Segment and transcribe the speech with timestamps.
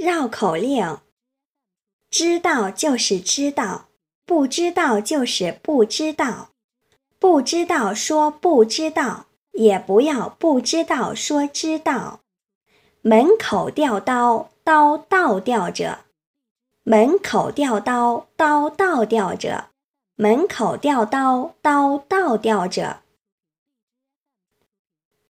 [0.00, 0.98] 绕口令
[2.10, 3.88] 知道就是知道
[4.24, 6.52] 不知道就是不知道
[7.18, 12.20] 不知道说不知道也不要不知道说知道。
[13.02, 16.06] 门口吊刀刀倒吊着
[16.82, 19.68] 门口吊刀刀倒吊着
[20.14, 23.02] 门口吊刀刀倒吊着。